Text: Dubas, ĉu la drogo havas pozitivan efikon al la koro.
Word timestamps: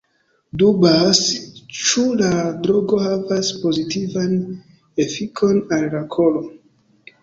Dubas, 0.61 1.19
ĉu 1.81 2.07
la 2.23 2.31
drogo 2.65 3.03
havas 3.05 3.53
pozitivan 3.61 4.37
efikon 5.09 5.65
al 5.79 5.91
la 5.97 6.07
koro. 6.19 6.49